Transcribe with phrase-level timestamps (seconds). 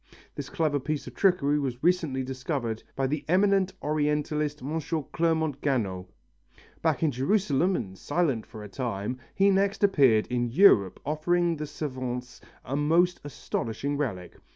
[0.33, 4.81] This clever piece of trickery was recently discovered by the eminent Orientalist M.
[5.11, 6.07] Clermont Ganneau.
[6.81, 11.67] Back in Jerusalem and silent for a time, he next appeared in Europe offering the
[11.67, 14.35] savants a most astonishing relic.